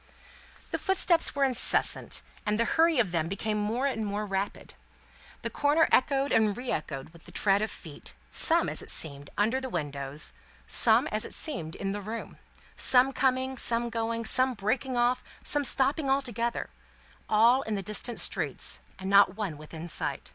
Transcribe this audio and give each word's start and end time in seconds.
The 0.71 0.79
footsteps 0.79 1.35
were 1.35 1.43
incessant, 1.43 2.23
and 2.43 2.59
the 2.59 2.65
hurry 2.65 2.97
of 2.97 3.11
them 3.11 3.27
became 3.27 3.59
more 3.59 3.85
and 3.85 4.03
more 4.03 4.25
rapid. 4.25 4.73
The 5.43 5.51
corner 5.51 5.87
echoed 5.91 6.31
and 6.31 6.57
re 6.57 6.71
echoed 6.71 7.09
with 7.09 7.25
the 7.25 7.31
tread 7.31 7.61
of 7.61 7.69
feet; 7.69 8.15
some, 8.31 8.67
as 8.67 8.81
it 8.81 8.89
seemed, 8.89 9.29
under 9.37 9.61
the 9.61 9.69
windows; 9.69 10.33
some, 10.65 11.05
as 11.09 11.23
it 11.23 11.35
seemed, 11.35 11.75
in 11.75 11.91
the 11.91 12.01
room; 12.01 12.39
some 12.75 13.13
coming, 13.13 13.59
some 13.59 13.91
going, 13.91 14.25
some 14.25 14.55
breaking 14.55 14.97
off, 14.97 15.23
some 15.43 15.63
stopping 15.63 16.09
altogether; 16.09 16.71
all 17.29 17.61
in 17.61 17.75
the 17.75 17.83
distant 17.83 18.19
streets, 18.19 18.79
and 18.97 19.07
not 19.07 19.35
one 19.35 19.55
within 19.55 19.87
sight. 19.87 20.29